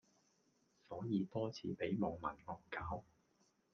[0.89, 3.03] 所以多次俾網民惡搞